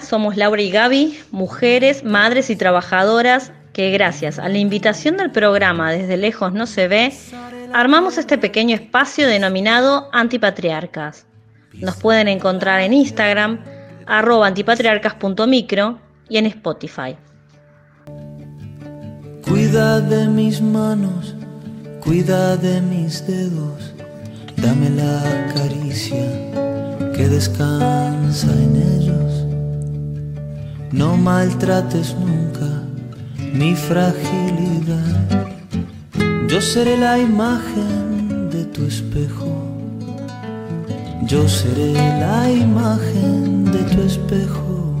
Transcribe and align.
Somos 0.00 0.36
Laura 0.36 0.60
y 0.60 0.70
Gaby, 0.70 1.18
mujeres, 1.30 2.04
madres 2.04 2.50
y 2.50 2.56
trabajadoras 2.56 3.52
que 3.72 3.90
gracias 3.90 4.38
a 4.38 4.48
la 4.48 4.58
invitación 4.58 5.16
del 5.16 5.30
programa 5.30 5.92
Desde 5.92 6.16
lejos 6.16 6.52
no 6.52 6.66
se 6.66 6.88
ve, 6.88 7.12
armamos 7.72 8.18
este 8.18 8.36
pequeño 8.36 8.74
espacio 8.74 9.26
denominado 9.26 10.08
Antipatriarcas. 10.12 11.26
Nos 11.74 11.96
pueden 11.96 12.28
encontrar 12.28 12.80
en 12.80 12.92
Instagram, 12.92 13.60
arroba 14.06 14.46
antipatriarcas.micro 14.48 16.00
y 16.28 16.38
en 16.38 16.46
Spotify. 16.46 17.16
Cuida 19.42 20.00
de 20.00 20.28
mis 20.28 20.60
manos, 20.60 21.34
cuida 22.04 22.56
de 22.56 22.80
mis 22.80 23.26
dedos, 23.26 23.94
dame 24.56 24.90
la 24.90 25.52
caricia 25.54 26.26
que 27.14 27.28
descansa 27.28 28.48
en 28.52 28.76
ellos. 28.76 29.37
No 30.92 31.16
maltrates 31.16 32.14
nunca 32.14 32.82
mi 33.52 33.74
fragilidad. 33.74 35.28
Yo 36.48 36.60
seré 36.62 36.96
la 36.96 37.18
imagen 37.18 38.48
de 38.50 38.64
tu 38.64 38.84
espejo. 38.84 39.52
Yo 41.26 41.46
seré 41.46 41.92
la 41.92 42.50
imagen 42.50 43.64
de 43.66 43.78
tu 43.94 44.00
espejo. 44.02 44.94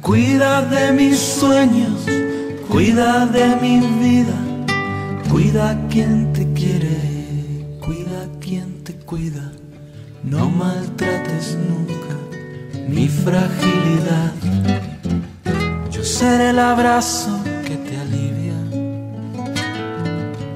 Cuida 0.00 0.62
de 0.62 0.92
mis 0.92 1.18
sueños, 1.18 2.04
cuida 2.68 3.24
de 3.26 3.56
mi 3.62 3.80
vida, 4.02 4.36
cuida 5.30 5.78
quien 5.88 6.32
te 6.32 6.52
quiere, 6.52 6.98
cuida 7.80 8.28
quien 8.40 8.82
te 8.82 8.94
cuida. 8.94 9.53
No 10.24 10.48
maltrates 10.48 11.56
nunca 11.56 12.16
mi 12.88 13.08
fragilidad. 13.08 14.32
Yo 15.90 16.02
seré 16.02 16.50
el 16.50 16.58
abrazo 16.58 17.30
que 17.66 17.76
te 17.76 17.98
alivia. 17.98 18.54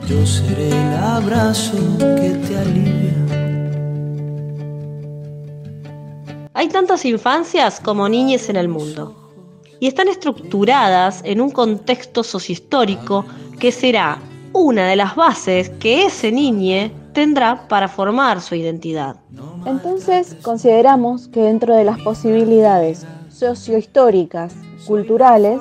Yo 0.06 0.26
seré 0.26 0.68
el 0.68 0.96
abrazo 0.96 1.76
que 1.98 2.30
te 2.46 2.58
alivia. 2.58 3.14
Hay 6.54 6.68
tantas 6.68 7.04
infancias 7.04 7.78
como 7.78 8.08
niñas 8.08 8.48
en 8.48 8.56
el 8.56 8.68
mundo 8.68 9.14
y 9.80 9.86
están 9.86 10.08
estructuradas 10.08 11.20
en 11.24 11.42
un 11.42 11.50
contexto 11.50 12.24
sociohistórico 12.24 13.26
que 13.60 13.70
será 13.70 14.18
una 14.54 14.88
de 14.88 14.96
las 14.96 15.14
bases 15.14 15.68
que 15.78 16.06
ese 16.06 16.32
niño 16.32 16.90
tendrá 17.12 17.68
para 17.68 17.86
formar 17.86 18.40
su 18.40 18.54
identidad. 18.54 19.16
Entonces, 19.68 20.34
consideramos 20.40 21.28
que 21.28 21.40
dentro 21.40 21.76
de 21.76 21.84
las 21.84 22.00
posibilidades 22.00 23.06
sociohistóricas, 23.28 24.54
culturales, 24.86 25.60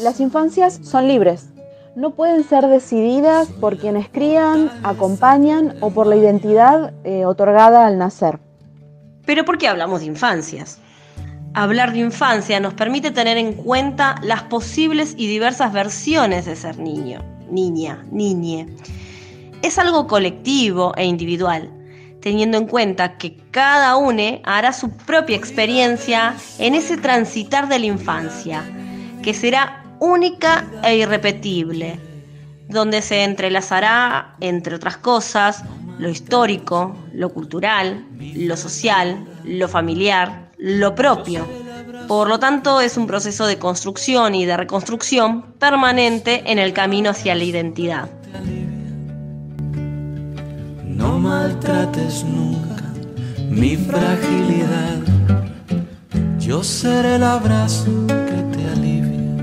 las 0.00 0.20
infancias 0.20 0.80
son 0.82 1.06
libres. 1.06 1.50
No 1.94 2.12
pueden 2.12 2.44
ser 2.44 2.66
decididas 2.68 3.48
por 3.48 3.76
quienes 3.76 4.08
crían, 4.08 4.70
acompañan 4.82 5.76
o 5.80 5.90
por 5.90 6.06
la 6.06 6.16
identidad 6.16 6.94
eh, 7.04 7.26
otorgada 7.26 7.86
al 7.86 7.98
nacer. 7.98 8.38
Pero 9.26 9.44
¿por 9.44 9.58
qué 9.58 9.68
hablamos 9.68 10.00
de 10.00 10.06
infancias? 10.06 10.78
Hablar 11.52 11.92
de 11.92 11.98
infancia 11.98 12.58
nos 12.58 12.72
permite 12.72 13.10
tener 13.10 13.36
en 13.36 13.52
cuenta 13.52 14.14
las 14.22 14.44
posibles 14.44 15.14
y 15.18 15.26
diversas 15.26 15.74
versiones 15.74 16.46
de 16.46 16.56
ser 16.56 16.78
niño, 16.78 17.20
niña, 17.50 18.02
niñe. 18.10 18.66
Es 19.60 19.78
algo 19.78 20.06
colectivo 20.06 20.94
e 20.96 21.04
individual, 21.04 21.70
teniendo 22.22 22.56
en 22.56 22.66
cuenta 22.66 23.18
que 23.18 23.36
cada 23.50 23.96
uno 23.96 24.40
hará 24.44 24.72
su 24.72 24.90
propia 24.96 25.36
experiencia 25.36 26.34
en 26.58 26.74
ese 26.74 26.96
transitar 26.96 27.68
de 27.68 27.80
la 27.80 27.86
infancia, 27.86 28.62
que 29.22 29.34
será 29.34 29.84
única 29.98 30.66
e 30.82 30.96
irrepetible, 30.96 31.98
donde 32.68 33.02
se 33.02 33.24
entrelazará, 33.24 34.36
entre 34.40 34.76
otras 34.76 34.96
cosas, 34.96 35.64
lo 35.98 36.08
histórico, 36.08 36.96
lo 37.12 37.30
cultural, 37.30 38.06
lo 38.18 38.56
social, 38.56 39.24
lo 39.44 39.68
familiar, 39.68 40.50
lo 40.58 40.94
propio. 40.94 41.46
Por 42.06 42.28
lo 42.28 42.38
tanto, 42.38 42.80
es 42.80 42.96
un 42.96 43.06
proceso 43.06 43.46
de 43.46 43.58
construcción 43.58 44.34
y 44.34 44.46
de 44.46 44.56
reconstrucción 44.56 45.52
permanente 45.58 46.42
en 46.46 46.58
el 46.58 46.72
camino 46.72 47.10
hacia 47.10 47.34
la 47.34 47.44
identidad. 47.44 48.21
Maltrates 51.22 52.24
nunca 52.24 52.82
mi 53.48 53.76
fragilidad. 53.76 54.98
Yo 56.38 56.64
seré 56.64 57.14
el 57.14 57.22
abrazo 57.22 58.06
que 58.08 58.42
te 58.52 58.68
alivia. 58.68 59.36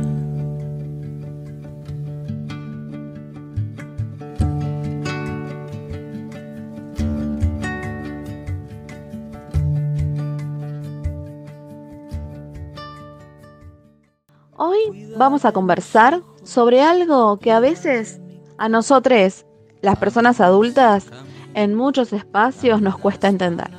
Hoy 14.57 15.13
vamos 15.17 15.45
a 15.45 15.53
conversar 15.53 16.21
sobre 16.43 16.81
algo 16.81 17.37
que 17.39 17.51
a 17.51 17.61
veces 17.61 18.19
a 18.57 18.67
nosotros, 18.67 19.45
las 19.81 19.97
personas 19.97 20.41
adultas, 20.41 21.05
en 21.53 21.75
muchos 21.75 22.13
espacios 22.13 22.81
nos 22.81 22.97
cuesta 22.97 23.27
entender. 23.27 23.69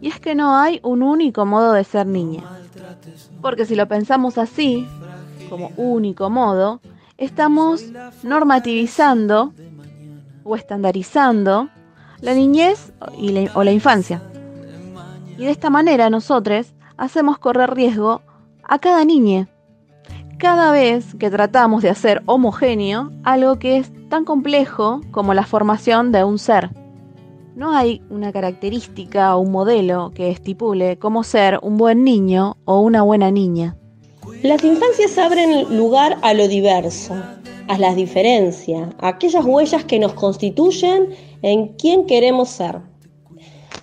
Y 0.00 0.08
es 0.08 0.20
que 0.20 0.34
no 0.34 0.56
hay 0.56 0.80
un 0.82 1.02
único 1.02 1.44
modo 1.46 1.72
de 1.72 1.84
ser 1.84 2.06
niña. 2.06 2.42
Porque 3.42 3.66
si 3.66 3.74
lo 3.74 3.86
pensamos 3.86 4.38
así, 4.38 4.86
como 5.48 5.72
único 5.76 6.30
modo, 6.30 6.80
estamos 7.18 7.84
normativizando 8.22 9.52
o 10.44 10.56
estandarizando 10.56 11.68
la 12.20 12.34
niñez 12.34 12.92
o 13.54 13.64
la 13.64 13.72
infancia. 13.72 14.22
Y 15.36 15.44
de 15.44 15.50
esta 15.50 15.70
manera 15.70 16.10
nosotros 16.10 16.72
hacemos 16.96 17.38
correr 17.38 17.74
riesgo 17.74 18.22
a 18.62 18.78
cada 18.78 19.04
niña. 19.04 19.48
Cada 20.38 20.72
vez 20.72 21.14
que 21.16 21.30
tratamos 21.30 21.82
de 21.82 21.90
hacer 21.90 22.22
homogéneo 22.26 23.10
algo 23.24 23.58
que 23.58 23.76
es 23.78 23.90
tan 24.08 24.24
complejo 24.24 25.02
como 25.10 25.34
la 25.34 25.44
formación 25.44 26.12
de 26.12 26.24
un 26.24 26.38
ser. 26.38 26.70
No 27.56 27.72
hay 27.72 28.00
una 28.10 28.32
característica 28.32 29.36
o 29.36 29.40
un 29.40 29.50
modelo 29.50 30.12
que 30.14 30.30
estipule 30.30 30.98
cómo 30.98 31.24
ser 31.24 31.58
un 31.62 31.78
buen 31.78 32.04
niño 32.04 32.56
o 32.64 32.80
una 32.80 33.02
buena 33.02 33.32
niña. 33.32 33.76
Las 34.42 34.62
infancias 34.62 35.18
abren 35.18 35.76
lugar 35.76 36.18
a 36.22 36.32
lo 36.32 36.46
diverso, 36.46 37.14
a 37.66 37.76
las 37.78 37.96
diferencias, 37.96 38.90
a 39.00 39.08
aquellas 39.08 39.44
huellas 39.44 39.84
que 39.84 39.98
nos 39.98 40.14
constituyen 40.14 41.08
en 41.42 41.68
quién 41.76 42.06
queremos 42.06 42.50
ser. 42.50 42.80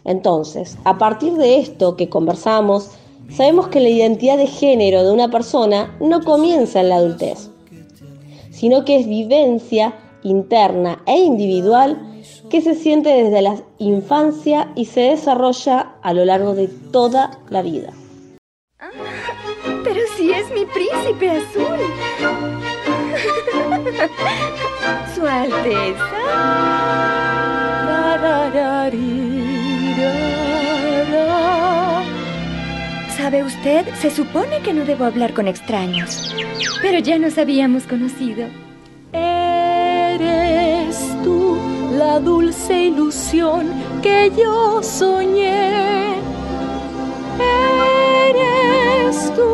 Entonces, 0.06 0.78
a 0.86 0.98
partir 0.98 1.34
de 1.34 1.60
esto 1.60 1.98
que 1.98 2.08
conversamos, 2.08 2.92
sabemos 3.30 3.68
que 3.68 3.82
la 3.82 3.90
identidad 3.90 4.38
de 4.38 4.48
género 4.48 5.04
de 5.04 5.12
una 5.12 5.30
persona 5.30 5.98
no 6.00 6.24
comienza 6.24 6.80
en 6.80 6.90
la 6.90 6.96
adultez, 6.96 7.50
sino 8.50 8.86
que 8.86 8.98
es 8.98 9.08
vivencia 9.08 9.94
interna 10.24 11.04
e 11.06 11.18
individual 11.18 12.17
que 12.50 12.62
se 12.62 12.76
siente 12.76 13.10
desde 13.10 13.42
la 13.42 13.56
infancia 13.78 14.70
y 14.76 14.86
se 14.86 15.02
desarrolla 15.02 15.94
a 16.02 16.14
lo 16.14 16.26
largo 16.26 16.54
de 16.54 16.68
toda 16.68 17.40
la 17.50 17.62
vida. 17.62 17.94
Pero 19.84 20.02
si 20.16 20.32
es 20.32 20.50
mi 20.52 20.66
príncipe 20.66 21.30
azul. 21.30 21.80
Su 25.16 25.26
Alteza. 25.26 26.18
¿Sabe 33.18 33.44
usted? 33.44 33.86
Se 33.96 34.10
supone 34.10 34.62
que 34.62 34.74
no 34.74 34.86
debo 34.86 35.04
hablar 35.06 35.34
con 35.34 35.48
extraños. 35.48 36.34
Pero 36.82 37.00
ya 37.00 37.18
nos 37.20 37.38
habíamos 37.38 37.86
conocido. 37.88 38.48
Tú 39.12 39.37
la 42.08 42.20
dulce 42.22 42.74
ilusión 42.92 43.64
que 44.02 44.32
yo 44.42 44.82
soñé. 44.82 46.22
Eres 48.30 49.16
tú 49.36 49.52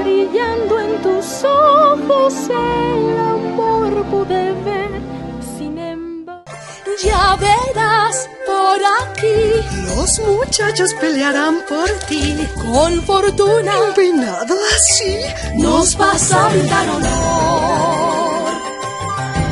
brillando 0.00 0.72
en 0.86 0.92
tus 1.06 1.26
ojos 1.44 2.34
el 2.50 3.04
amor 3.36 3.90
pude 4.12 4.42
ver. 4.66 4.92
Sin 5.56 5.76
embargo, 5.76 6.44
ya 7.04 7.24
verás 7.46 8.16
por 8.48 8.78
aquí 9.00 9.38
Los 9.88 10.10
muchachos 10.20 10.90
pelearán 11.00 11.56
por 11.68 11.90
ti. 12.08 12.24
Con 12.64 12.92
fortuna. 13.02 13.74
Peinado 13.96 14.54
así. 14.74 15.12
Nos 15.56 15.96
vas 15.96 16.32
a 16.32 16.48
brindar 16.50 16.88
honor. 16.90 18.07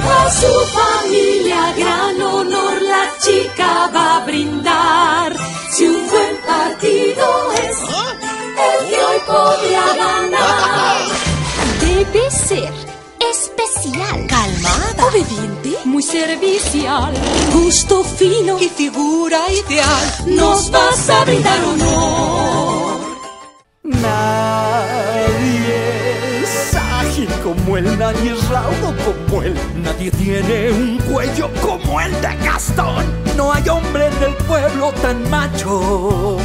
A 0.08 0.30
su 0.30 0.52
familia, 0.78 1.72
gran 1.76 2.20
honor, 2.22 2.82
la 2.82 3.12
chica 3.18 3.90
va 3.94 4.16
a 4.16 4.24
brindar. 4.24 5.36
Si 5.72 5.86
un 5.86 6.08
buen 6.08 6.36
partido 6.46 7.52
es 7.54 7.78
el 8.66 8.88
que 8.88 8.96
hoy 8.96 9.20
podría 9.26 9.86
ganar. 9.96 10.98
Debe 11.80 12.30
ser 12.30 12.72
especial. 13.30 14.26
Calmada. 14.26 15.06
Obediente. 15.08 15.76
Muy 15.84 16.02
servicial. 16.02 17.12
Gusto 17.52 18.04
fino. 18.04 18.58
Y 18.60 18.68
figura 18.68 19.40
ideal. 19.52 20.14
Nos 20.26 20.70
vas 20.70 21.10
a 21.10 21.24
brindar 21.24 21.60
honor. 21.64 23.06
Ágil 24.04 25.35
como 27.46 27.76
él, 27.76 27.96
nadie 27.96 28.32
es 28.32 28.48
raudo 28.48 28.92
como 29.04 29.40
él, 29.40 29.54
nadie 29.76 30.10
tiene 30.10 30.72
un 30.72 30.98
cuello 30.98 31.48
como 31.62 32.00
el 32.00 32.10
de 32.20 32.34
Gastón. 32.44 33.04
No 33.36 33.52
hay 33.52 33.68
hombre 33.68 34.06
en 34.06 34.20
el 34.24 34.34
pueblo 34.48 34.90
tan 35.00 35.30
macho. 35.30 36.38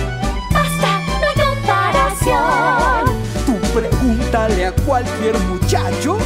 Basta, 0.54 1.00
no 1.20 1.28
hay 1.28 1.34
comparación. 1.56 3.06
Tú 3.48 3.58
pregúntale 3.74 4.68
a 4.68 4.72
cualquier 4.74 5.40
muchacho, 5.40 6.20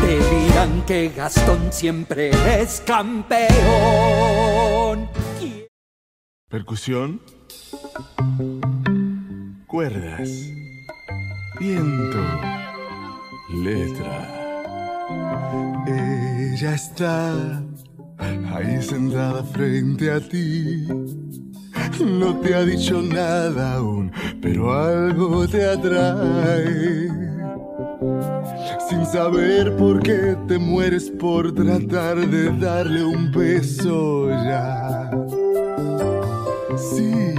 te 0.00 0.18
dirán 0.34 0.82
que 0.86 1.12
Gastón 1.14 1.70
siempre 1.70 2.30
es 2.58 2.82
campeón. 2.86 3.50
Percusión. 6.48 7.20
Cuerdas. 9.66 10.30
Viento. 11.60 12.65
Letra. 13.48 14.28
Ella 15.86 16.74
está 16.74 17.62
ahí 18.52 18.82
sentada 18.82 19.44
frente 19.44 20.10
a 20.10 20.20
ti. 20.20 20.88
No 22.04 22.36
te 22.40 22.54
ha 22.54 22.62
dicho 22.64 23.00
nada 23.00 23.74
aún, 23.74 24.10
pero 24.42 24.72
algo 24.72 25.46
te 25.46 25.64
atrae. 25.64 27.08
Sin 28.88 29.06
saber 29.06 29.76
por 29.76 30.02
qué 30.02 30.36
te 30.48 30.58
mueres 30.58 31.10
por 31.10 31.54
tratar 31.54 32.28
de 32.28 32.50
darle 32.58 33.04
un 33.04 33.30
beso 33.30 34.28
ya. 34.30 35.10
Si 36.76 37.35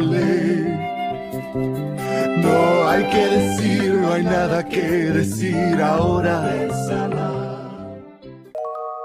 No 2.41 2.89
hay 2.89 3.09
que 3.09 3.25
decir, 3.27 3.93
no 3.93 4.11
hay 4.11 4.23
nada 4.25 4.67
que 4.67 4.81
decir 4.81 5.81
ahora. 5.81 6.51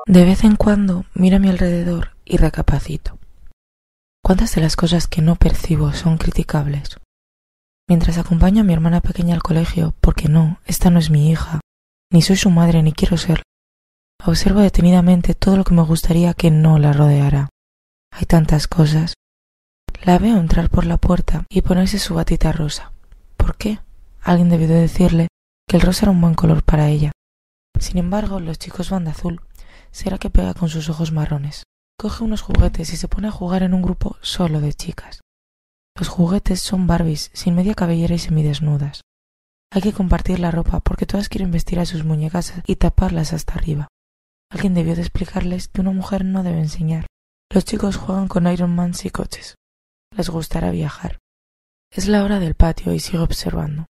De 0.04 0.24
vez 0.24 0.42
en 0.42 0.56
cuando 0.56 1.04
miro 1.14 1.36
a 1.36 1.38
mi 1.38 1.48
alrededor 1.48 2.16
y 2.24 2.38
recapacito. 2.38 3.18
¿Cuántas 4.24 4.56
de 4.56 4.60
las 4.60 4.74
cosas 4.74 5.06
que 5.06 5.22
no 5.22 5.36
percibo 5.36 5.92
son 5.92 6.18
criticables? 6.18 6.96
Mientras 7.88 8.18
acompaño 8.18 8.62
a 8.62 8.64
mi 8.64 8.72
hermana 8.72 9.00
pequeña 9.00 9.36
al 9.36 9.44
colegio, 9.44 9.94
porque 10.00 10.28
no, 10.28 10.58
esta 10.66 10.90
no 10.90 10.98
es 10.98 11.08
mi 11.10 11.30
hija, 11.30 11.60
ni 12.12 12.20
soy 12.22 12.34
su 12.34 12.50
madre 12.50 12.82
ni 12.82 12.92
quiero 12.92 13.16
serlo, 13.16 13.44
observo 14.24 14.60
detenidamente 14.60 15.34
todo 15.34 15.56
lo 15.56 15.64
que 15.64 15.74
me 15.74 15.82
gustaría 15.82 16.34
que 16.34 16.50
no 16.50 16.78
la 16.78 16.92
rodeara. 16.92 17.48
Hay 18.12 18.26
tantas 18.26 18.66
cosas. 18.66 19.14
La 20.02 20.18
veo 20.18 20.38
entrar 20.38 20.70
por 20.70 20.86
la 20.86 20.96
puerta 20.96 21.44
y 21.48 21.62
ponerse 21.62 21.98
su 21.98 22.14
batita 22.14 22.52
rosa. 22.52 22.92
¿Por 23.36 23.56
qué? 23.56 23.80
Alguien 24.22 24.48
debió 24.48 24.68
de 24.68 24.80
decirle 24.80 25.28
que 25.68 25.76
el 25.76 25.82
rosa 25.82 26.06
era 26.06 26.12
un 26.12 26.20
buen 26.20 26.34
color 26.34 26.62
para 26.62 26.88
ella. 26.88 27.12
Sin 27.78 27.98
embargo, 27.98 28.40
los 28.40 28.58
chicos 28.58 28.90
van 28.90 29.04
de 29.04 29.10
azul. 29.10 29.40
¿Será 29.90 30.18
que 30.18 30.30
pega 30.30 30.54
con 30.54 30.68
sus 30.68 30.88
ojos 30.88 31.12
marrones? 31.12 31.64
Coge 31.98 32.24
unos 32.24 32.42
juguetes 32.42 32.92
y 32.92 32.96
se 32.96 33.08
pone 33.08 33.28
a 33.28 33.32
jugar 33.32 33.62
en 33.62 33.74
un 33.74 33.82
grupo 33.82 34.16
solo 34.20 34.60
de 34.60 34.72
chicas. 34.72 35.20
Los 35.98 36.08
juguetes 36.08 36.60
son 36.60 36.86
Barbies, 36.86 37.30
sin 37.34 37.54
media 37.54 37.74
cabellera 37.74 38.14
y 38.14 38.18
semidesnudas. 38.18 39.02
Hay 39.72 39.82
que 39.82 39.92
compartir 39.92 40.40
la 40.40 40.50
ropa 40.50 40.80
porque 40.80 41.06
todas 41.06 41.28
quieren 41.28 41.50
vestir 41.50 41.78
a 41.78 41.86
sus 41.86 42.04
muñecas 42.04 42.54
y 42.66 42.76
taparlas 42.76 43.32
hasta 43.32 43.54
arriba. 43.54 43.88
Alguien 44.50 44.74
debió 44.74 44.96
de 44.96 45.02
explicarles 45.02 45.68
que 45.68 45.80
una 45.80 45.92
mujer 45.92 46.24
no 46.24 46.42
debe 46.42 46.58
enseñar. 46.58 47.06
Los 47.52 47.64
chicos 47.64 47.96
juegan 47.96 48.28
con 48.28 48.46
Iron 48.46 48.74
Man 48.74 48.92
y 49.02 49.10
coches. 49.10 49.54
Les 50.16 50.28
gustará 50.28 50.70
viajar. 50.70 51.18
Es 51.92 52.08
la 52.08 52.24
hora 52.24 52.40
del 52.40 52.54
patio 52.54 52.92
y 52.92 53.00
sigo 53.00 53.22
observando. 53.22 53.86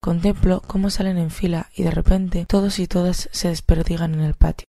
Contemplo 0.00 0.62
cómo 0.66 0.90
salen 0.90 1.18
en 1.18 1.30
fila 1.30 1.70
y 1.74 1.82
de 1.82 1.90
repente 1.90 2.46
todos 2.46 2.78
y 2.78 2.86
todas 2.86 3.28
se 3.32 3.48
desperdigan 3.48 4.14
en 4.14 4.20
el 4.20 4.34
patio. 4.34 4.66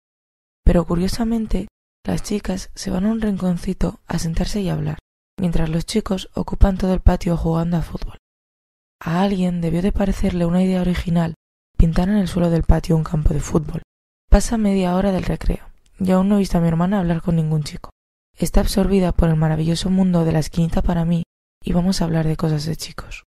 Pero 0.65 0.85
curiosamente, 0.87 1.69
las 2.05 2.23
chicas 2.23 2.71
se 2.75 2.91
van 2.91 3.07
a 3.07 3.11
un 3.11 3.21
rinconcito 3.21 4.01
a 4.07 4.19
sentarse 4.19 4.61
y 4.61 4.69
hablar, 4.69 4.99
mientras 5.39 5.71
los 5.71 5.87
chicos 5.87 6.29
ocupan 6.35 6.77
todo 6.77 6.93
el 6.93 7.01
patio 7.01 7.37
jugando 7.37 7.79
a 7.79 7.83
fútbol. 7.83 8.19
A 9.01 9.23
alguien 9.23 9.61
debió 9.61 9.83
de 9.83 9.93
parecerle 9.93 10.45
una 10.45 10.63
idea 10.63 10.81
original 10.81 11.35
pintar 11.77 12.09
en 12.09 12.17
el 12.17 12.29
suelo 12.29 12.51
del 12.51 12.63
patio 12.63 12.97
un 12.97 13.05
campo 13.05 13.35
de 13.35 13.41
fútbol. 13.41 13.83
Pasa 14.33 14.57
media 14.57 14.97
hora 14.97 15.13
del 15.13 15.25
recreo 15.25 15.69
y 16.01 16.11
aún 16.11 16.31
no 16.31 16.37
he 16.37 16.39
visto 16.39 16.57
a 16.57 16.63
mi 16.63 16.67
hermana 16.67 16.99
hablar 17.01 17.21
con 17.21 17.37
ningún 17.37 17.65
chico. 17.65 17.91
Está 18.35 18.61
absorbida 18.61 19.13
por 19.13 19.29
el 19.29 19.37
maravilloso 19.37 19.91
mundo 19.91 20.25
de 20.25 20.33
la 20.33 20.39
esquinita 20.39 20.81
para 20.81 21.05
mí 21.05 21.25
y 21.63 21.75
vamos 21.75 22.01
a 22.01 22.07
hablar 22.07 22.27
de 22.27 22.39
cosas 22.39 22.65
de 22.65 22.75
chicos. 22.75 23.25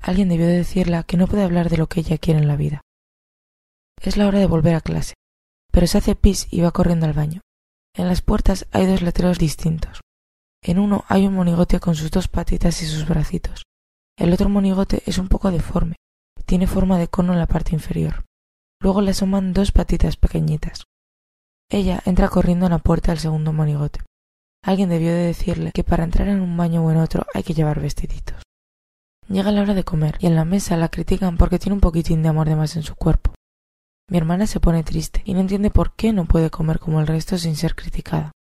Alguien 0.00 0.28
debió 0.28 0.48
de 0.48 0.56
decirle 0.56 1.00
que 1.06 1.16
no 1.16 1.28
puede 1.28 1.44
hablar 1.44 1.70
de 1.70 1.76
lo 1.76 1.86
que 1.86 2.00
ella 2.00 2.18
quiere 2.18 2.40
en 2.40 2.48
la 2.48 2.56
vida. 2.56 2.80
Es 4.02 4.16
la 4.16 4.26
hora 4.26 4.40
de 4.40 4.46
volver 4.46 4.74
a 4.74 4.80
clase, 4.80 5.14
pero 5.70 5.86
se 5.86 5.98
hace 5.98 6.16
pis 6.16 6.48
y 6.50 6.62
va 6.62 6.72
corriendo 6.72 7.06
al 7.06 7.12
baño. 7.12 7.40
En 7.94 8.08
las 8.08 8.20
puertas 8.20 8.66
hay 8.72 8.86
dos 8.86 9.02
letreros 9.02 9.38
distintos. 9.38 10.00
En 10.64 10.80
uno 10.80 11.04
hay 11.06 11.28
un 11.28 11.34
monigote 11.34 11.78
con 11.78 11.94
sus 11.94 12.10
dos 12.10 12.26
patitas 12.26 12.82
y 12.82 12.86
sus 12.86 13.06
bracitos. 13.06 13.62
El 14.16 14.32
otro 14.32 14.48
monigote 14.48 15.00
es 15.06 15.18
un 15.18 15.28
poco 15.28 15.52
deforme, 15.52 15.94
tiene 16.44 16.66
forma 16.66 16.98
de 16.98 17.06
cono 17.06 17.34
en 17.34 17.38
la 17.38 17.46
parte 17.46 17.76
inferior. 17.76 18.24
Luego 18.80 19.00
le 19.00 19.10
asoman 19.10 19.52
dos 19.52 19.72
patitas 19.72 20.16
pequeñitas. 20.16 20.84
Ella 21.70 22.00
entra 22.06 22.28
corriendo 22.28 22.66
en 22.66 22.72
la 22.72 22.78
puerta 22.78 23.12
del 23.12 23.18
segundo 23.18 23.52
monigote. 23.52 24.00
Alguien 24.62 24.88
debió 24.88 25.10
de 25.10 25.26
decirle 25.26 25.72
que 25.72 25.84
para 25.84 26.04
entrar 26.04 26.28
en 26.28 26.40
un 26.40 26.56
baño 26.56 26.84
o 26.84 26.90
en 26.90 26.98
otro 26.98 27.26
hay 27.34 27.42
que 27.42 27.54
llevar 27.54 27.80
vestiditos. 27.80 28.42
Llega 29.28 29.52
la 29.52 29.62
hora 29.62 29.74
de 29.74 29.84
comer 29.84 30.16
y 30.20 30.26
en 30.26 30.36
la 30.36 30.44
mesa 30.44 30.76
la 30.76 30.88
critican 30.88 31.36
porque 31.36 31.58
tiene 31.58 31.74
un 31.74 31.80
poquitín 31.80 32.22
de 32.22 32.30
amor 32.30 32.48
de 32.48 32.56
más 32.56 32.76
en 32.76 32.82
su 32.82 32.94
cuerpo. 32.94 33.34
Mi 34.10 34.16
hermana 34.16 34.46
se 34.46 34.60
pone 34.60 34.82
triste 34.84 35.22
y 35.26 35.34
no 35.34 35.40
entiende 35.40 35.70
por 35.70 35.94
qué 35.94 36.14
no 36.14 36.24
puede 36.24 36.48
comer 36.48 36.78
como 36.78 37.00
el 37.00 37.06
resto 37.06 37.36
sin 37.36 37.56
ser 37.56 37.74
criticada. 37.74 38.32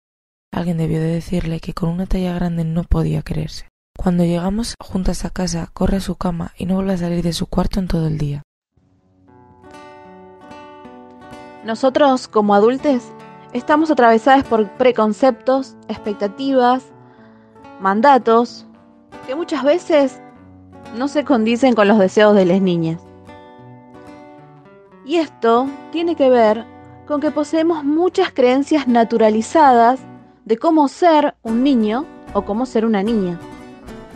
Alguien 0.53 0.77
debió 0.77 1.01
de 1.01 1.07
decirle 1.07 1.59
que 1.59 1.73
con 1.73 1.89
una 1.89 2.05
talla 2.05 2.33
grande 2.33 2.63
no 2.63 2.83
podía 2.85 3.21
creerse. 3.21 3.67
Cuando 3.97 4.23
llegamos 4.23 4.75
juntas 4.79 5.25
a 5.25 5.29
casa, 5.29 5.69
corre 5.73 5.97
a 5.97 6.01
su 6.01 6.15
cama 6.15 6.53
y 6.57 6.65
no 6.65 6.75
vuelve 6.75 6.93
a 6.93 6.97
salir 6.97 7.21
de 7.21 7.33
su 7.33 7.47
cuarto 7.47 7.81
en 7.81 7.87
todo 7.87 8.07
el 8.07 8.17
día. 8.17 8.43
Nosotros, 11.67 12.29
como 12.29 12.55
adultos, 12.55 13.03
estamos 13.51 13.91
atravesados 13.91 14.45
por 14.45 14.69
preconceptos, 14.77 15.75
expectativas, 15.89 16.85
mandatos, 17.81 18.65
que 19.27 19.35
muchas 19.35 19.65
veces 19.65 20.21
no 20.95 21.09
se 21.09 21.25
condicen 21.25 21.75
con 21.75 21.89
los 21.89 21.99
deseos 21.99 22.35
de 22.35 22.45
las 22.45 22.61
niñas. 22.61 23.01
Y 25.05 25.17
esto 25.17 25.67
tiene 25.91 26.15
que 26.15 26.29
ver 26.29 26.63
con 27.05 27.19
que 27.19 27.31
poseemos 27.31 27.83
muchas 27.83 28.31
creencias 28.31 28.87
naturalizadas 28.87 29.99
de 30.45 30.57
cómo 30.57 30.87
ser 30.87 31.35
un 31.43 31.63
niño 31.63 32.05
o 32.33 32.43
cómo 32.43 32.65
ser 32.65 32.85
una 32.85 33.03
niña. 33.03 33.37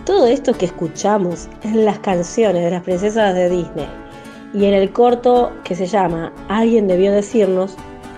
Todo 0.06 0.26
esto 0.26 0.54
que 0.54 0.68
escuchamos 0.68 1.50
en 1.64 1.84
las 1.84 2.00
canciones 2.00 2.64
de 2.64 2.72
las 2.72 2.84
princesas 2.84 3.36
de 3.36 3.50
Disney 3.50 4.11
y 4.54 4.66
en 4.66 4.74
el 4.74 4.92
corto 4.92 5.52
que 5.64 5.76
se 5.76 5.86
llama 5.86 6.34
Alguien 6.50 6.88
debió 6.88 7.12
decirnos, 7.12 7.76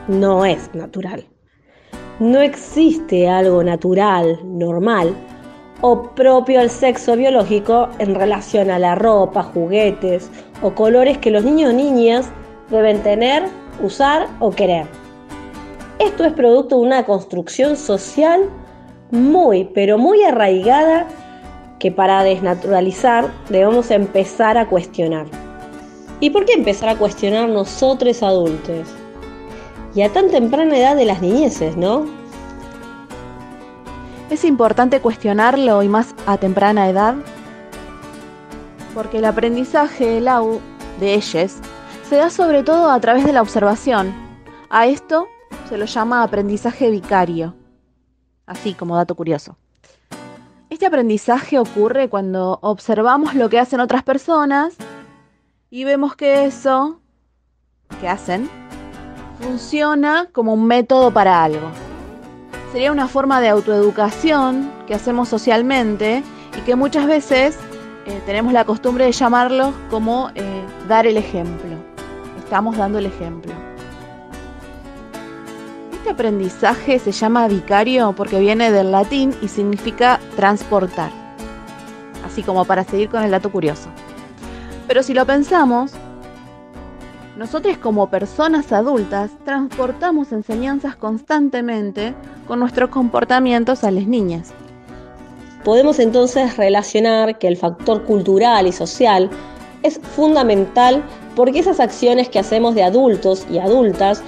no 0.08 0.46
es 0.46 0.74
natural. 0.74 1.25
No 2.20 2.40
existe 2.40 3.28
algo 3.28 3.63
natural, 3.63 4.40
normal 4.44 5.16
o 5.82 6.04
propio 6.16 6.62
al 6.62 6.70
sexo 6.70 7.16
biológico 7.18 7.90
en 8.00 8.16
relación 8.16 8.72
a 8.72 8.80
la 8.80 8.96
ropa, 8.96 9.44
juguetes 9.44 10.32
o 10.62 10.74
colores 10.74 11.18
que 11.18 11.30
los 11.30 11.44
niños 11.44 11.72
o 11.72 11.74
niñas 11.74 12.32
deben 12.70 13.04
tener, 13.04 13.44
usar 13.82 14.28
o 14.40 14.52
querer. 14.52 14.86
Esto 16.00 16.24
es 16.24 16.34
producto 16.34 16.78
de 16.78 16.84
una 16.84 17.06
construcción 17.06 17.75
social 17.75 18.50
muy, 19.12 19.66
pero 19.66 19.98
muy 19.98 20.24
arraigada 20.24 21.06
que 21.80 21.92
para 21.92 22.24
desnaturalizar 22.24 23.30
debemos 23.50 23.92
empezar 23.92 24.58
a 24.58 24.68
cuestionar. 24.68 25.42
¿Y 26.24 26.30
por 26.30 26.46
qué 26.46 26.53
empezar 26.53 26.88
a 26.88 26.98
cuestionar 26.98 27.50
nosotros 27.50 28.24
adultos? 28.24 28.88
Y 29.94 30.03
a 30.03 30.13
tan 30.13 30.32
temprana 30.32 30.77
edad 30.77 30.96
de 30.96 31.03
las 31.03 31.22
niñeces, 31.22 31.75
¿no? 31.75 32.06
Es 34.30 34.46
importante 34.46 35.01
cuestionarlo 35.01 35.84
y 35.84 35.89
más 35.89 36.15
a 36.25 36.38
temprana 36.38 36.88
edad, 36.88 37.15
porque 38.94 39.18
el 39.18 39.25
aprendizaje 39.25 40.22
Lau, 40.22 40.62
de 41.01 41.15
ellos 41.15 41.56
se 42.08 42.15
da 42.15 42.30
sobre 42.30 42.63
todo 42.63 42.89
a 42.89 43.01
través 43.01 43.25
de 43.25 43.34
la 43.34 43.42
observación. 43.42 44.13
A 44.70 44.88
esto 44.88 45.27
se 45.68 45.77
lo 45.77 45.84
llama 45.84 46.24
aprendizaje 46.24 46.89
vicario, 46.89 47.53
así 48.46 48.74
como 48.74 48.96
dato 48.96 49.15
curioso. 49.15 49.58
Este 50.70 50.86
aprendizaje 50.86 51.60
ocurre 51.60 52.08
cuando 52.08 52.60
observamos 52.62 53.36
lo 53.36 53.50
que 53.50 53.60
hacen 53.60 53.82
otras 53.82 54.03
personas 54.03 54.77
y 55.74 55.86
vemos 55.86 56.15
que 56.15 56.46
eso 56.46 57.00
que 58.00 58.08
hacen 58.08 58.48
funciona 59.42 60.30
como 60.32 60.53
un 60.53 60.68
método 60.68 61.12
para 61.12 61.44
algo. 61.44 61.68
Sería 62.72 62.92
una 62.92 63.08
forma 63.08 63.42
de 63.42 63.50
autoeducación 63.50 64.72
que 64.86 64.94
hacemos 64.94 65.30
socialmente 65.30 66.22
y 66.56 66.62
que 66.62 66.75
muchas 66.75 67.08
veces 67.08 67.58
eh, 68.06 68.22
tenemos 68.27 68.53
la 68.53 68.65
costumbre 68.65 69.06
de 69.06 69.13
llamarlo 69.13 69.74
como 69.89 70.30
eh, 70.36 70.62
dar 70.88 71.08
el 71.08 71.18
ejemplo. 71.18 71.72
Estamos 72.38 72.77
dando 72.77 73.00
el 73.00 73.08
ejemplo. 73.08 73.51
Este 75.92 76.12
aprendizaje 76.12 77.00
se 77.00 77.12
llama 77.12 77.48
vicario 77.48 78.13
porque 78.15 78.39
viene 78.39 78.72
del 78.72 78.92
latín 78.92 79.34
y 79.42 79.48
significa 79.48 80.20
transportar. 80.36 81.10
Así 82.24 82.44
como 82.44 82.63
para 82.63 82.84
seguir 82.84 83.10
con 83.10 83.24
el 83.24 83.32
dato 83.32 83.51
curioso. 83.51 83.89
Pero 84.88 85.04
si 85.04 85.13
lo 85.13 85.25
pensamos, 85.25 85.92
nosotros 87.38 87.78
como 87.78 88.10
personas 88.10 88.72
adultas 88.72 89.32
transportamos 89.44 90.32
enseñanzas 90.32 90.96
constantemente 90.96 92.13
con 92.48 92.60
nuestros 92.60 92.90
comportamientos 92.90 93.84
a 93.84 93.92
las 93.92 94.06
niñas. 94.06 94.54
Podemos 95.63 96.00
entonces 96.00 96.58
relacionar 96.58 97.40
que 97.40 97.48
el 97.48 97.58
factor 97.58 98.04
cultural 98.04 98.68
y 98.68 98.72
social 98.72 99.30
es 99.82 100.00
fundamental 100.00 101.04
porque 101.36 101.60
esas 101.60 101.80
acciones 101.80 102.30
que 102.30 102.40
hacemos 102.40 102.75
de 102.75 102.84
adultos 102.84 103.48
y 103.50 103.60
adultas 103.60 104.22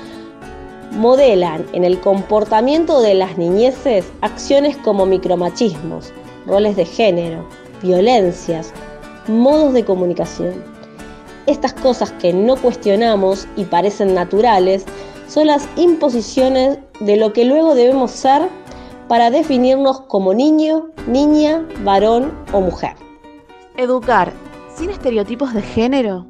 modelan 0.91 1.65
en 1.73 1.83
el 1.83 1.99
comportamiento 1.99 3.01
de 3.01 3.15
las 3.15 3.37
niñeces 3.37 4.05
acciones 4.21 4.77
como 4.77 5.05
micromachismos, 5.05 6.13
roles 6.47 6.75
de 6.75 6.85
género, 6.85 7.47
violencias, 7.83 8.73
modos 9.27 9.73
de 9.73 9.85
comunicación. 9.85 10.53
Estas 11.45 11.73
cosas 11.73 12.11
que 12.13 12.33
no 12.33 12.55
cuestionamos 12.55 13.47
y 13.55 13.65
parecen 13.65 14.13
naturales 14.13 14.85
son 15.27 15.47
las 15.47 15.67
imposiciones 15.75 16.79
de 16.99 17.17
lo 17.17 17.33
que 17.33 17.45
luego 17.45 17.75
debemos 17.75 18.11
ser 18.11 18.49
para 19.07 19.29
definirnos 19.29 20.01
como 20.01 20.33
niño, 20.33 20.87
niña, 21.07 21.65
varón 21.83 22.33
o 22.51 22.61
mujer. 22.61 22.95
Educar 23.77 24.33
sin 24.75 24.89
estereotipos 24.89 25.53
de 25.53 25.61
género 25.61 26.25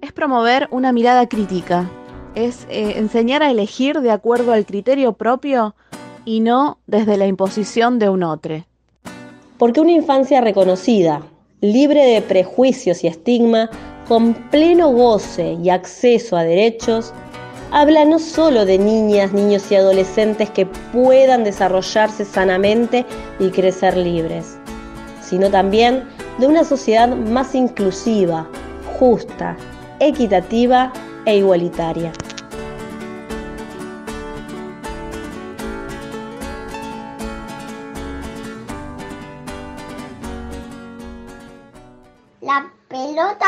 es 0.00 0.12
promover 0.12 0.68
una 0.70 0.92
mirada 0.92 1.28
crítica, 1.28 1.90
es 2.34 2.66
eh, 2.70 2.94
enseñar 2.96 3.42
a 3.42 3.50
elegir 3.50 4.00
de 4.00 4.10
acuerdo 4.10 4.52
al 4.52 4.64
criterio 4.64 5.12
propio 5.12 5.74
y 6.24 6.40
no 6.40 6.78
desde 6.86 7.16
la 7.16 7.26
imposición 7.26 7.98
de 7.98 8.08
un 8.08 8.22
otro. 8.22 8.64
Porque 9.58 9.80
una 9.80 9.92
infancia 9.92 10.40
reconocida, 10.40 11.22
libre 11.60 12.04
de 12.04 12.22
prejuicios 12.22 13.02
y 13.04 13.08
estigma, 13.08 13.70
con 14.06 14.34
pleno 14.50 14.90
goce 14.90 15.58
y 15.62 15.70
acceso 15.70 16.36
a 16.36 16.44
derechos, 16.44 17.12
habla 17.72 18.04
no 18.04 18.18
solo 18.18 18.64
de 18.64 18.78
niñas, 18.78 19.32
niños 19.32 19.70
y 19.70 19.74
adolescentes 19.74 20.48
que 20.50 20.66
puedan 20.66 21.44
desarrollarse 21.44 22.24
sanamente 22.24 23.04
y 23.38 23.50
crecer 23.50 23.96
libres, 23.96 24.56
sino 25.20 25.50
también 25.50 26.04
de 26.38 26.46
una 26.46 26.64
sociedad 26.64 27.08
más 27.08 27.54
inclusiva, 27.54 28.48
justa, 28.98 29.56
equitativa 30.00 30.92
e 31.26 31.38
igualitaria. 31.38 32.12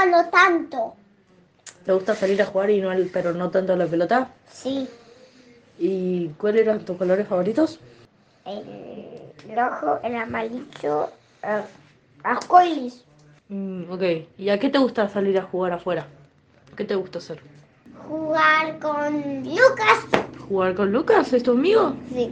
No 0.06 0.28
tanto. 0.30 0.94
¿Te 1.84 1.92
gusta 1.92 2.14
salir 2.14 2.40
a 2.42 2.46
jugar 2.46 2.70
y 2.70 2.80
no 2.80 2.90
pero 3.12 3.32
no 3.32 3.50
tanto 3.50 3.72
a 3.72 3.76
la 3.76 3.86
pelota? 3.86 4.28
Sí. 4.50 4.88
¿Y 5.78 6.28
cuáles 6.30 6.62
eran 6.62 6.84
tus 6.84 6.96
colores 6.96 7.26
favoritos? 7.26 7.80
El 8.44 9.56
rojo, 9.56 9.98
el 10.02 10.16
amarillo, 10.16 11.10
el 11.42 11.62
arcoíris. 12.22 13.04
Mm, 13.48 13.90
ok. 13.90 14.02
¿Y 14.38 14.50
a 14.50 14.58
qué 14.58 14.68
te 14.68 14.78
gusta 14.78 15.08
salir 15.08 15.38
a 15.38 15.42
jugar 15.42 15.72
afuera? 15.72 16.06
¿Qué 16.76 16.84
te 16.84 16.94
gusta 16.94 17.18
hacer? 17.18 17.40
Jugar 18.06 18.78
con 18.78 19.42
Lucas. 19.44 20.06
¿Jugar 20.48 20.74
con 20.74 20.92
Lucas? 20.92 21.32
¿Es 21.32 21.42
tu 21.42 21.52
amigo? 21.52 21.94
Sí. 22.12 22.30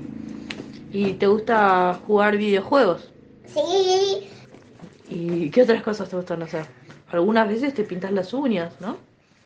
¿Y 0.92 1.14
te 1.14 1.26
gusta 1.26 1.98
jugar 2.06 2.36
videojuegos? 2.36 3.10
Sí. 3.46 4.28
¿Y 5.08 5.50
qué 5.50 5.62
otras 5.62 5.82
cosas 5.82 6.08
te 6.08 6.16
gustan 6.16 6.42
hacer? 6.42 6.66
Algunas 7.10 7.48
veces 7.48 7.74
te 7.74 7.84
pintas 7.84 8.12
las 8.12 8.32
uñas, 8.34 8.72
¿no? 8.80 8.98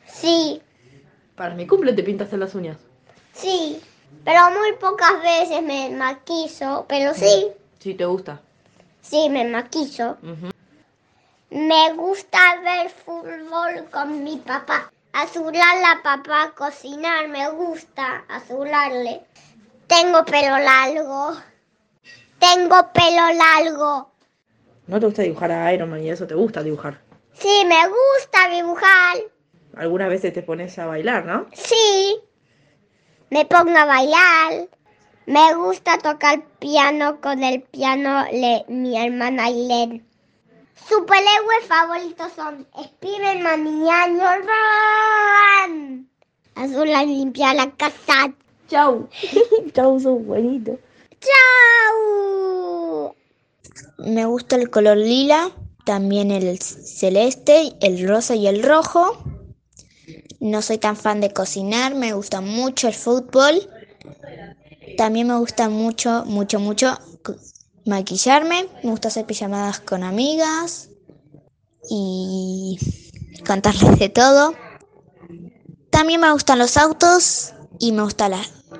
Sí. 0.05 0.61
Para 1.35 1.55
mi 1.55 1.65
cumple 1.65 1.93
te 1.93 2.03
pintaste 2.03 2.37
las 2.37 2.53
uñas. 2.55 2.77
Sí, 3.33 3.81
pero 4.25 4.51
muy 4.51 4.73
pocas 4.79 5.21
veces 5.21 5.63
me 5.63 5.89
maquizo, 5.89 6.85
pero 6.87 7.13
sí. 7.13 7.47
Sí, 7.79 7.93
te 7.93 8.05
gusta. 8.05 8.41
Sí, 9.01 9.29
me 9.29 9.45
maquizo. 9.45 10.17
Me 11.49 11.93
gusta 11.93 12.39
ver 12.61 12.89
fútbol 12.89 13.85
con 13.91 14.23
mi 14.23 14.37
papá. 14.37 14.91
Azular 15.13 15.77
a 15.85 16.01
papá, 16.01 16.53
cocinar, 16.57 17.27
me 17.27 17.49
gusta 17.51 18.23
azularle. 18.27 19.21
Tengo 19.87 20.25
pelo 20.25 20.57
largo. 20.57 21.37
Tengo 22.39 22.91
pelo 22.91 23.33
largo. 23.33 24.11
¿No 24.87 24.99
te 24.99 25.05
gusta 25.05 25.21
dibujar 25.21 25.51
a 25.51 25.73
Iron 25.73 25.89
Man 25.89 26.03
y 26.03 26.09
eso 26.09 26.25
te 26.27 26.33
gusta 26.33 26.63
dibujar? 26.63 26.99
Sí, 27.33 27.65
me 27.65 27.87
gusta 27.87 28.49
dibujar. 28.55 29.17
Algunas 29.75 30.09
veces 30.09 30.33
te 30.33 30.43
pones 30.43 30.77
a 30.77 30.85
bailar, 30.85 31.25
¿no? 31.25 31.47
Sí. 31.53 32.19
Me 33.29 33.45
pongo 33.45 33.77
a 33.77 33.85
bailar. 33.85 34.67
Me 35.25 35.53
gusta 35.55 35.97
tocar 35.97 36.45
piano 36.59 37.21
con 37.21 37.43
el 37.43 37.61
piano 37.61 38.23
de 38.25 38.65
mi 38.67 39.01
hermana 39.01 39.45
Aileen. 39.45 40.05
Superhéroes 40.87 41.65
favoritos 41.67 42.33
son 42.33 42.67
Spiderman 42.77 43.65
y 43.65 43.83
Iron 43.83 44.45
Man. 44.45 46.09
Azul 46.55 46.93
a 46.93 47.03
limpiar 47.03 47.55
la 47.55 47.71
casa. 47.71 48.33
Chau. 48.67 49.07
Chau, 49.73 49.99
son 49.99 50.27
buenitos. 50.27 50.77
Chau. 51.19 53.15
Me 53.97 54.25
gusta 54.25 54.57
el 54.57 54.69
color 54.69 54.97
lila, 54.97 55.51
también 55.85 56.31
el 56.31 56.59
celeste, 56.59 57.73
el 57.81 58.07
rosa 58.07 58.35
y 58.35 58.47
el 58.47 58.63
rojo. 58.63 59.17
No 60.39 60.61
soy 60.61 60.77
tan 60.77 60.97
fan 60.97 61.21
de 61.21 61.31
cocinar, 61.31 61.95
me 61.95 62.13
gusta 62.13 62.41
mucho 62.41 62.87
el 62.87 62.93
fútbol. 62.93 63.69
También 64.97 65.27
me 65.27 65.37
gusta 65.37 65.69
mucho, 65.69 66.23
mucho, 66.25 66.59
mucho 66.59 66.97
maquillarme. 67.85 68.67
Me 68.83 68.91
gusta 68.91 69.07
hacer 69.07 69.25
pijamadas 69.25 69.79
con 69.79 70.03
amigas 70.03 70.89
y 71.89 72.77
contarles 73.45 73.99
de 73.99 74.09
todo. 74.09 74.53
También 75.89 76.21
me 76.21 76.31
gustan 76.31 76.59
los 76.59 76.77
autos 76.77 77.53
y 77.79 77.91
me 77.91 78.03
gusta 78.03 78.29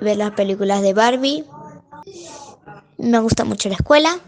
ver 0.00 0.16
las 0.16 0.32
películas 0.32 0.82
de 0.82 0.92
Barbie. 0.92 1.44
Me 2.98 3.18
gusta 3.18 3.44
mucho 3.44 3.68
la 3.68 3.76
escuela 3.76 4.18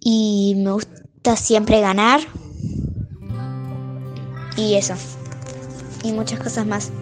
y 0.00 0.54
me 0.56 0.72
gusta 0.72 0.93
siempre 1.34 1.80
ganar. 1.80 2.20
Y 4.56 4.74
eso. 4.74 4.94
Y 6.02 6.12
muchas 6.12 6.38
cosas 6.38 6.66
más. 6.66 6.92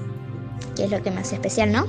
Que 0.76 0.84
es 0.84 0.90
lo 0.90 1.02
que 1.02 1.10
me 1.10 1.20
hace 1.20 1.34
especial, 1.34 1.72
¿no? 1.72 1.84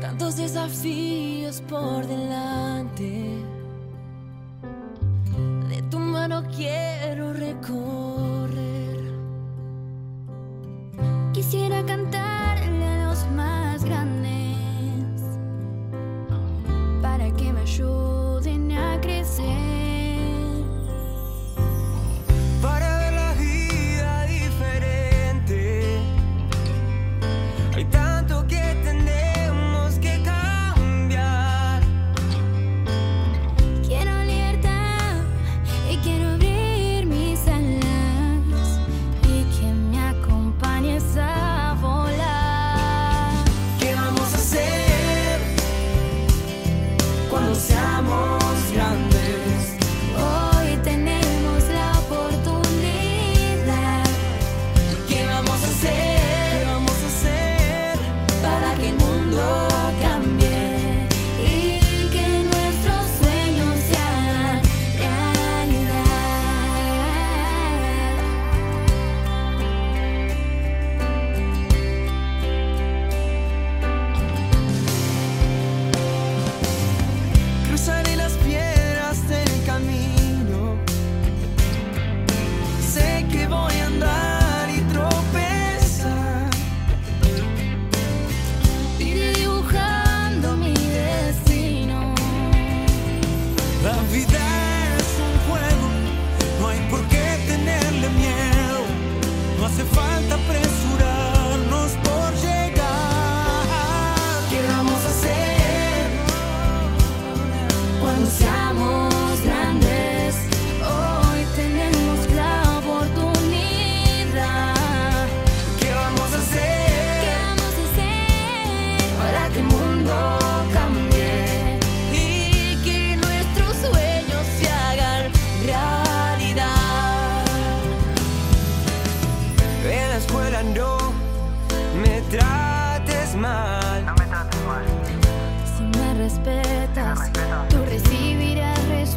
Tantos 0.00 0.36
desafíos 0.36 1.62
por 1.68 2.06
delante. 2.06 3.38
De 5.70 5.82
tu 5.90 5.98
mano 5.98 6.42
quiero 6.54 7.32
recorrer. 7.32 8.98
Quisiera 11.32 11.84
cantarle 11.86 12.27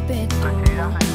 respeto. 0.08 1.11